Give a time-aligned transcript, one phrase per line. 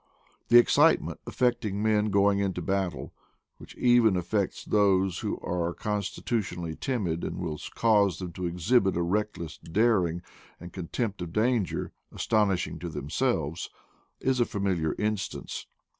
[0.47, 3.13] The excitement affecting men going into battle,
[3.59, 8.97] which even affects those who are consti tutionally timid and will cause them to exhibit
[8.97, 10.23] a reckless daring
[10.59, 13.69] and contempt of danger astonish ing to themselves,
[14.19, 15.67] is a familiar instance.